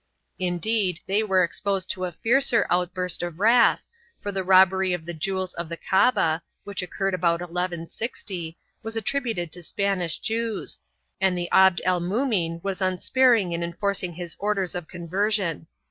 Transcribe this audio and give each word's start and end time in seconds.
Indeed, 0.39 0.99
they 1.05 1.21
were 1.21 1.43
exposed 1.43 1.91
to 1.91 2.05
a 2.05 2.11
fiercer 2.11 2.65
out 2.71 2.91
burst 2.91 3.21
of 3.21 3.39
wrath, 3.39 3.85
for 4.19 4.31
the 4.31 4.43
robbery 4.43 4.93
of 4.93 5.05
the 5.05 5.13
jewels 5.13 5.53
of 5.53 5.69
the 5.69 5.77
Kaaba, 5.77 6.41
which 6.63 6.81
occurred 6.81 7.13
about 7.13 7.39
1160, 7.39 8.57
was 8.81 8.95
attributed 8.95 9.51
to 9.51 9.61
Spanish 9.61 10.17
Jews, 10.17 10.79
and 11.21 11.37
Abd 11.51 11.81
el 11.85 11.99
mumin 12.01 12.61
was 12.63 12.81
unsparing 12.81 13.51
in 13.51 13.61
enforcing 13.61 14.13
his 14.13 14.35
orders 14.39 14.73
of 14.73 14.87
conversion. 14.87 15.67